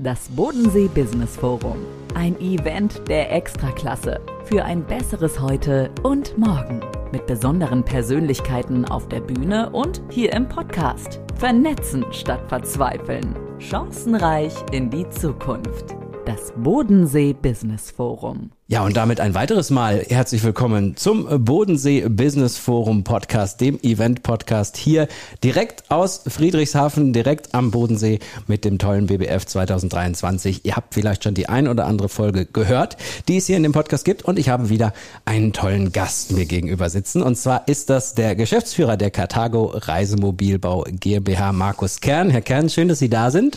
[0.00, 1.78] Das Bodensee Business Forum.
[2.14, 6.80] Ein Event der Extraklasse für ein besseres Heute und Morgen.
[7.10, 11.18] Mit besonderen Persönlichkeiten auf der Bühne und hier im Podcast.
[11.34, 13.34] Vernetzen statt verzweifeln.
[13.58, 15.97] Chancenreich in die Zukunft.
[16.28, 18.50] Das Bodensee Business Forum.
[18.66, 24.22] Ja, und damit ein weiteres Mal herzlich willkommen zum Bodensee Business Forum Podcast, dem Event
[24.22, 25.08] Podcast hier
[25.42, 30.66] direkt aus Friedrichshafen, direkt am Bodensee mit dem tollen BBF 2023.
[30.66, 33.72] Ihr habt vielleicht schon die ein oder andere Folge gehört, die es hier in dem
[33.72, 34.92] Podcast gibt und ich habe wieder
[35.24, 40.84] einen tollen Gast mir gegenüber sitzen und zwar ist das der Geschäftsführer der Karthago Reisemobilbau
[40.90, 42.28] GmbH, Markus Kern.
[42.28, 43.56] Herr Kern, schön, dass Sie da sind.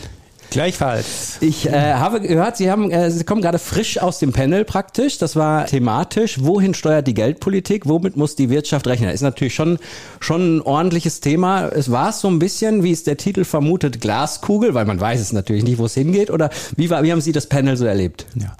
[0.52, 1.38] Gleichfalls.
[1.40, 5.16] Ich äh, habe gehört, Sie haben, äh, Sie kommen gerade frisch aus dem Panel praktisch.
[5.16, 6.44] Das war thematisch.
[6.44, 7.88] Wohin steuert die Geldpolitik?
[7.88, 9.08] Womit muss die Wirtschaft rechnen?
[9.08, 9.78] Das ist natürlich schon
[10.20, 11.68] schon ein ordentliches Thema.
[11.68, 15.32] Es war so ein bisschen, wie es der Titel vermutet, Glaskugel, weil man weiß es
[15.32, 16.30] natürlich nicht, wo es hingeht.
[16.30, 18.26] Oder wie war, wie haben Sie das Panel so erlebt?
[18.34, 18.54] Ja,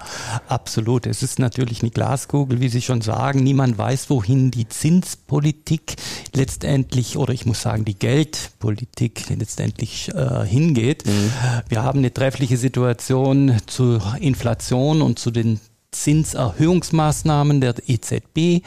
[0.47, 1.05] absolut.
[1.05, 3.43] Es ist natürlich eine Glaskugel, wie Sie schon sagen.
[3.43, 5.95] Niemand weiß, wohin die Zinspolitik
[6.33, 11.05] letztendlich oder ich muss sagen die Geldpolitik letztendlich äh, hingeht.
[11.05, 11.31] Mhm.
[11.69, 15.59] Wir haben eine treffliche Situation zur Inflation und zu den
[15.91, 18.65] Zinserhöhungsmaßnahmen der EZB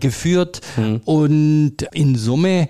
[0.00, 0.60] geführt.
[0.76, 1.00] Mhm.
[1.04, 2.68] Und in Summe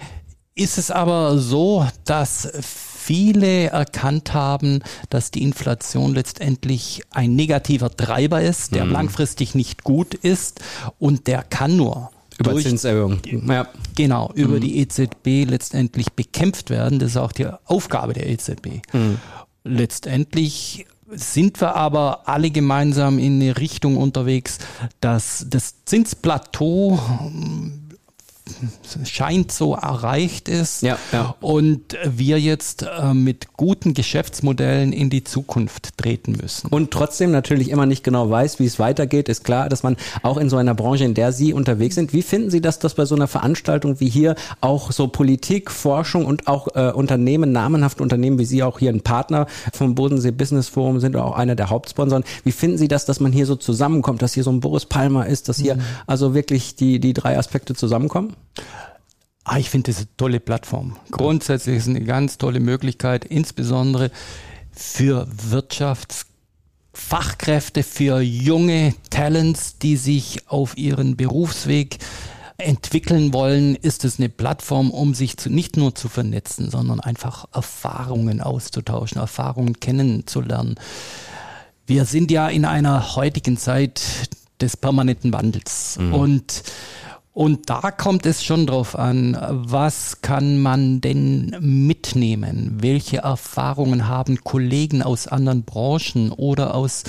[0.55, 8.41] ist es aber so, dass viele erkannt haben, dass die Inflation letztendlich ein negativer Treiber
[8.41, 8.93] ist, der mhm.
[8.93, 10.61] langfristig nicht gut ist
[10.99, 13.21] und der kann nur über durch, Zinserhöhung.
[13.47, 13.69] Ja.
[13.95, 14.61] Genau, über mhm.
[14.61, 16.99] die EZB letztendlich bekämpft werden.
[16.99, 18.81] Das ist auch die Aufgabe der EZB.
[18.93, 19.19] Mhm.
[19.65, 24.59] Letztendlich sind wir aber alle gemeinsam in eine Richtung unterwegs,
[25.01, 26.99] dass das Zinsplateau
[29.05, 31.35] scheint so erreicht ist ja, ja.
[31.41, 36.69] und wir jetzt äh, mit guten Geschäftsmodellen in die Zukunft treten müssen.
[36.69, 40.37] Und trotzdem natürlich immer nicht genau weiß, wie es weitergeht, ist klar, dass man auch
[40.37, 43.05] in so einer Branche, in der Sie unterwegs sind, wie finden Sie das, dass bei
[43.05, 48.39] so einer Veranstaltung wie hier auch so Politik, Forschung und auch äh, Unternehmen, namenhafte Unternehmen
[48.39, 51.71] wie Sie auch hier ein Partner vom Bodensee Business Forum sind oder auch einer der
[51.71, 52.25] Hauptsponsoren.
[52.45, 55.27] Wie finden Sie das, dass man hier so zusammenkommt, dass hier so ein Boris Palmer
[55.27, 55.83] ist, dass hier mhm.
[56.07, 58.35] also wirklich die, die drei Aspekte zusammenkommen?
[59.45, 60.97] Ah, ich finde das eine tolle Plattform.
[61.11, 64.11] Grundsätzlich ist es eine ganz tolle Möglichkeit, insbesondere
[64.73, 71.99] für Wirtschaftsfachkräfte, für junge Talents, die sich auf ihren Berufsweg
[72.57, 77.47] entwickeln wollen, ist es eine Plattform, um sich zu, nicht nur zu vernetzen, sondern einfach
[77.53, 80.77] Erfahrungen auszutauschen, Erfahrungen kennenzulernen.
[81.87, 84.01] Wir sind ja in einer heutigen Zeit
[84.61, 86.15] des permanenten Wandels mhm.
[86.15, 86.63] und
[87.35, 92.77] und da kommt es schon drauf an, was kann man denn mitnehmen?
[92.81, 97.03] Welche Erfahrungen haben Kollegen aus anderen Branchen oder aus,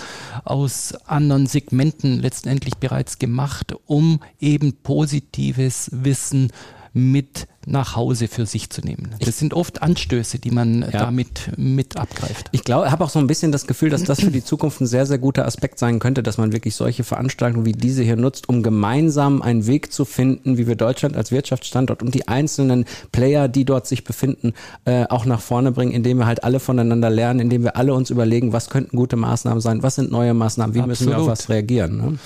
[0.43, 6.51] aus anderen Segmenten letztendlich bereits gemacht, um eben positives Wissen
[6.95, 9.09] mit nach Hause für sich zu nehmen.
[9.19, 10.91] Das sind oft Anstöße, die man ja.
[10.91, 12.47] damit mit abgreift.
[12.53, 14.87] Ich glaube, habe auch so ein bisschen das Gefühl, dass das für die Zukunft ein
[14.87, 18.47] sehr, sehr guter Aspekt sein könnte, dass man wirklich solche Veranstaltungen wie diese hier nutzt,
[18.47, 23.49] um gemeinsam einen Weg zu finden, wie wir Deutschland als Wirtschaftsstandort und die einzelnen Player,
[23.49, 24.53] die dort sich befinden,
[24.85, 28.09] äh, auch nach vorne bringen, indem wir halt alle voneinander lernen, indem wir alle uns
[28.09, 30.99] überlegen, was könnten gute Maßnahmen sein, was sind neue Maßnahmen, wie Absolut.
[30.99, 31.97] müssen wir auf was reagieren.
[31.97, 32.17] Ne?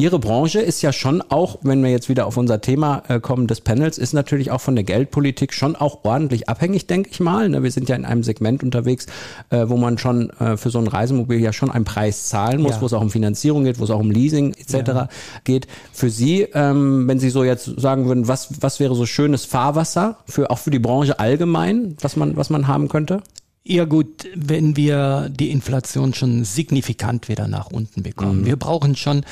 [0.00, 3.48] Ihre Branche ist ja schon auch, wenn wir jetzt wieder auf unser Thema äh, kommen
[3.48, 7.48] des Panels, ist natürlich auch von der Geldpolitik schon auch ordentlich abhängig, denke ich mal.
[7.48, 7.64] Ne?
[7.64, 9.06] Wir sind ja in einem Segment unterwegs,
[9.50, 12.76] äh, wo man schon äh, für so ein Reisemobil ja schon einen Preis zahlen muss,
[12.76, 12.80] ja.
[12.80, 14.72] wo es auch um Finanzierung geht, wo es auch um Leasing etc.
[14.86, 15.08] Ja.
[15.42, 15.66] geht.
[15.92, 20.18] Für Sie, ähm, wenn Sie so jetzt sagen würden, was, was wäre so schönes Fahrwasser
[20.28, 23.20] für auch für die Branche allgemein, was man, was man haben könnte?
[23.64, 28.40] Ja gut, wenn wir die Inflation schon signifikant wieder nach unten bekommen.
[28.42, 28.46] Mhm.
[28.46, 29.24] Wir brauchen schon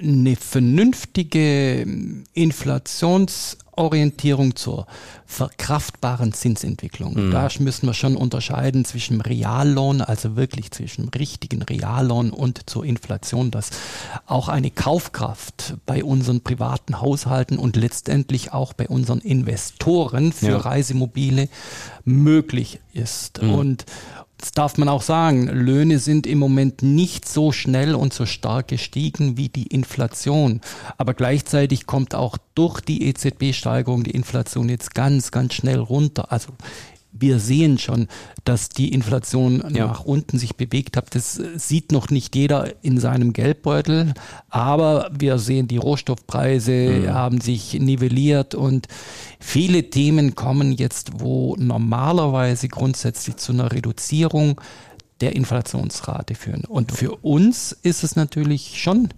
[0.00, 1.86] eine vernünftige
[2.34, 4.86] Inflations- Orientierung zur
[5.26, 7.28] verkraftbaren Zinsentwicklung.
[7.28, 7.30] Mhm.
[7.30, 13.50] Da müssen wir schon unterscheiden zwischen Reallohn, also wirklich zwischen richtigen Reallohn und zur Inflation,
[13.50, 13.70] dass
[14.26, 20.58] auch eine Kaufkraft bei unseren privaten Haushalten und letztendlich auch bei unseren Investoren für ja.
[20.58, 21.48] Reisemobile
[22.04, 23.42] möglich ist.
[23.42, 23.54] Mhm.
[23.54, 23.86] Und
[24.38, 28.68] das darf man auch sagen, Löhne sind im Moment nicht so schnell und so stark
[28.68, 30.60] gestiegen wie die Inflation.
[30.98, 36.32] Aber gleichzeitig kommt auch durch die EZB-Steigerung die Inflation jetzt ganz, ganz schnell runter.
[36.32, 36.48] Also
[37.18, 38.08] wir sehen schon,
[38.44, 39.86] dass die Inflation ja.
[39.86, 41.14] nach unten sich bewegt hat.
[41.14, 44.14] Das sieht noch nicht jeder in seinem Geldbeutel,
[44.48, 47.14] aber wir sehen, die Rohstoffpreise mhm.
[47.14, 48.88] haben sich nivelliert und
[49.40, 54.60] viele Themen kommen jetzt, wo normalerweise grundsätzlich zu einer Reduzierung
[55.20, 56.64] der Inflationsrate führen.
[56.64, 59.08] Und für uns ist es natürlich schon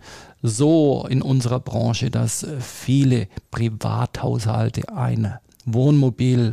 [0.43, 5.35] so in unserer Branche, dass viele Privathaushalte ein
[5.65, 6.53] Wohnmobil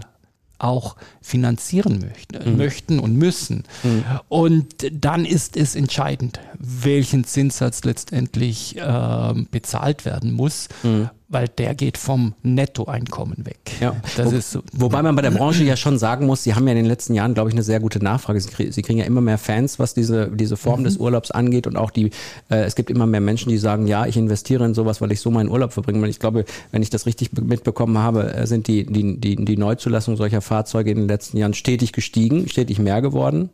[0.60, 2.58] auch finanzieren möchten, mhm.
[2.58, 3.64] möchten und müssen.
[3.84, 4.04] Mhm.
[4.30, 10.70] Und dann ist es entscheidend, welchen Zinssatz letztendlich äh, bezahlt werden muss.
[10.84, 13.58] Mhm weil der geht vom Nettoeinkommen weg.
[13.80, 13.96] Ja.
[14.16, 14.62] Das Wo, ist so.
[14.74, 17.14] Wobei man bei der Branche ja schon sagen muss, sie haben ja in den letzten
[17.16, 18.40] Jahren, glaube ich, eine sehr gute Nachfrage.
[18.40, 20.84] Sie, kriegen, sie kriegen ja immer mehr Fans, was diese, diese Form mhm.
[20.86, 22.12] des Urlaubs angeht und auch die,
[22.50, 25.20] äh, es gibt immer mehr Menschen, die sagen, ja, ich investiere in sowas, weil ich
[25.20, 26.00] so meinen Urlaub verbringe.
[26.04, 29.58] Und ich glaube, wenn ich das richtig mitbekommen habe, äh, sind die, die, die, die
[29.58, 33.50] Neuzulassung solcher Fahrzeuge in den letzten Jahren stetig gestiegen, stetig mehr geworden.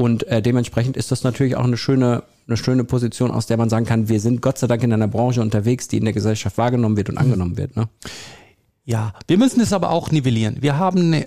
[0.00, 3.68] Und äh, dementsprechend ist das natürlich auch eine schöne, eine schöne Position, aus der man
[3.68, 6.56] sagen kann, wir sind Gott sei Dank in einer Branche unterwegs, die in der Gesellschaft
[6.56, 7.20] wahrgenommen wird und mhm.
[7.20, 7.76] angenommen wird.
[7.76, 7.86] Ne?
[8.86, 10.56] Ja, wir müssen es aber auch nivellieren.
[10.60, 11.24] Wir haben eine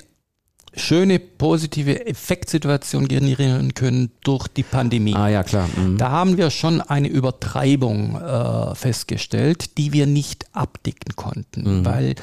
[0.75, 5.13] schöne positive Effektsituation generieren können durch die Pandemie.
[5.13, 5.69] Ah ja, klar.
[5.77, 5.99] Mhm.
[5.99, 11.85] Da haben wir schon eine Übertreibung äh, festgestellt, die wir nicht abdecken konnten, mhm.
[11.85, 12.15] weil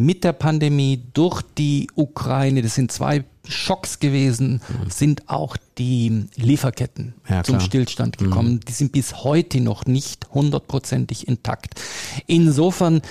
[0.00, 4.90] mit der Pandemie durch die Ukraine, das sind zwei Schocks gewesen, mhm.
[4.90, 8.54] sind auch die Lieferketten ja, zum Stillstand gekommen.
[8.54, 8.60] Mhm.
[8.60, 11.78] Die sind bis heute noch nicht hundertprozentig intakt.
[12.26, 13.02] Insofern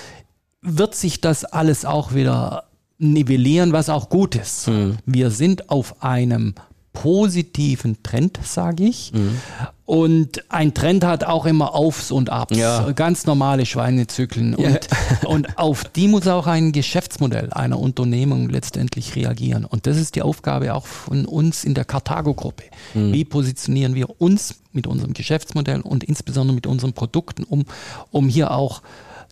[0.62, 2.64] wird sich das alles auch wieder
[2.98, 4.66] nivellieren, was auch gut ist.
[4.66, 4.98] Mhm.
[5.06, 6.54] Wir sind auf einem
[7.00, 9.14] positiven Trend, sage ich.
[9.14, 9.38] Mhm.
[9.86, 12.92] Und ein Trend hat auch immer Aufs und Abs, ja.
[12.92, 14.54] ganz normale Schweinezyklen.
[14.54, 14.78] Und, ja.
[15.26, 19.64] und auf die muss auch ein Geschäftsmodell einer Unternehmung letztendlich reagieren.
[19.64, 22.64] Und das ist die Aufgabe auch von uns in der Carthago-Gruppe.
[22.92, 23.14] Mhm.
[23.14, 27.64] Wie positionieren wir uns mit unserem Geschäftsmodell und insbesondere mit unseren Produkten, um,
[28.10, 28.82] um hier auch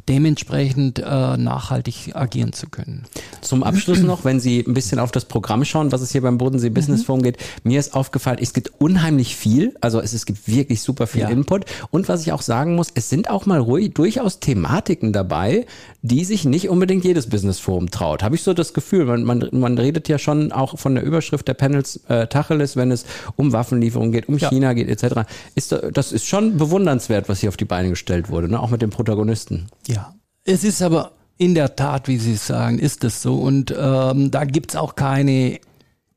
[0.08, 3.04] dementsprechend äh, nachhaltig agieren zu können.
[3.40, 6.38] Zum Abschluss noch, wenn Sie ein bisschen auf das Programm schauen, was es hier beim
[6.38, 7.04] Bodensee Business mhm.
[7.04, 11.06] Forum geht, mir ist aufgefallen, es gibt unheimlich viel, also es, es gibt wirklich super
[11.06, 11.28] viel ja.
[11.28, 15.66] Input und was ich auch sagen muss, es sind auch mal ruhig, durchaus Thematiken dabei,
[16.02, 18.22] die sich nicht unbedingt jedes Business Forum traut.
[18.22, 21.48] Habe ich so das Gefühl, man, man, man redet ja schon auch von der Überschrift
[21.48, 23.04] der Panels äh, Tacheles, wenn es
[23.36, 24.48] um Waffenlieferungen geht, um ja.
[24.48, 25.28] China geht etc.
[25.54, 28.60] Ist, das ist schon bewundernswert, was hier auf die Beine gestellt wurde, ne?
[28.60, 29.66] auch mit den Protagonisten.
[29.88, 30.14] Ja,
[30.44, 33.36] es ist aber in der Tat, wie Sie sagen, ist es so.
[33.36, 35.60] Und ähm, da gibt's auch keine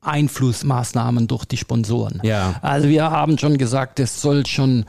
[0.01, 2.19] Einflussmaßnahmen durch die Sponsoren.
[2.23, 2.55] Ja.
[2.61, 4.85] Also wir haben schon gesagt, es soll schon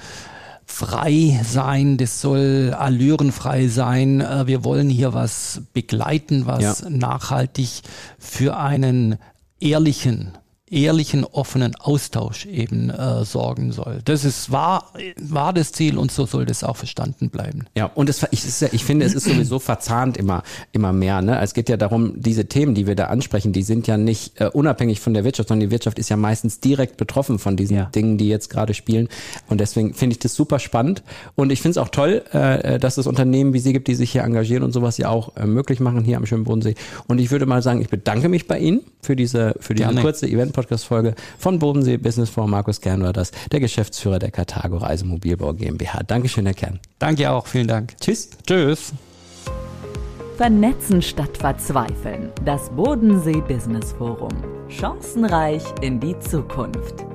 [0.64, 4.20] frei sein, das soll allürenfrei sein.
[4.20, 6.90] Äh, wir wollen hier was begleiten, was ja.
[6.90, 7.82] nachhaltig
[8.19, 9.19] für einen
[9.61, 10.32] ehrlichen
[10.72, 14.00] ehrlichen, offenen Austausch eben äh, sorgen soll.
[14.04, 17.66] Das ist war, war das Ziel und so soll das auch verstanden bleiben.
[17.76, 20.42] Ja, und es, ich, ich finde, es ist sowieso verzahnt immer,
[20.72, 21.20] immer mehr.
[21.20, 21.38] Ne?
[21.40, 24.46] Es geht ja darum, diese Themen, die wir da ansprechen, die sind ja nicht äh,
[24.46, 27.84] unabhängig von der Wirtschaft, sondern die Wirtschaft ist ja meistens direkt betroffen von diesen ja.
[27.84, 29.08] Dingen, die jetzt gerade spielen.
[29.48, 31.02] Und deswegen finde ich das super spannend.
[31.34, 34.12] Und ich finde es auch toll, äh, dass es Unternehmen wie Sie gibt, die sich
[34.12, 36.75] hier engagieren und sowas ja auch äh, möglich machen hier am schönen Bodensee.
[37.08, 40.26] Und ich würde mal sagen, ich bedanke mich bei Ihnen für diese, für diese kurze
[40.26, 42.50] Event Podcast-Folge von Bodensee Business Forum.
[42.53, 46.03] Markus Kern war das, der Geschäftsführer der Karthago Reisemobilbau GmbH.
[46.06, 46.81] Dankeschön, Herr Kern.
[46.99, 47.97] Danke auch, vielen Dank.
[48.00, 48.31] Tschüss.
[48.47, 48.93] Tschüss.
[50.37, 52.31] Vernetzen statt Verzweifeln.
[52.44, 54.32] Das Bodensee Business Forum.
[54.69, 57.12] Chancenreich in die Zukunft.